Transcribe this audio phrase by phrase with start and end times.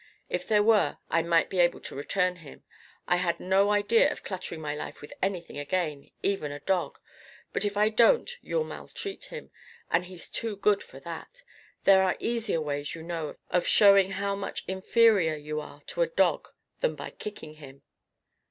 [0.29, 2.63] If there were, I might be able to return him.
[3.07, 6.97] I had no idea of cluttering my life with anything again even with a dog.
[7.53, 9.51] But if I don't, you'll maltreat him.
[9.91, 11.43] And he's too good for that.
[11.83, 16.07] There are easier ways, you know, of showing how much inferior you are to a
[16.07, 16.47] dog,
[16.79, 17.83] than by kicking him."